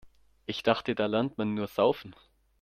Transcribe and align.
Ich 0.47 0.63
dachte, 0.63 0.95
da 0.95 1.05
lernt 1.05 1.37
man 1.37 1.53
nur 1.53 1.67
Saufen. 1.67 2.15